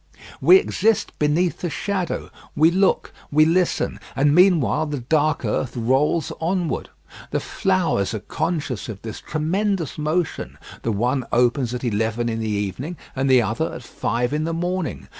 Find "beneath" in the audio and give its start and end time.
1.19-1.59